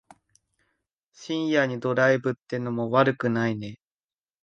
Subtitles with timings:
[1.13, 3.77] 深夜にドライブってのも悪くないね。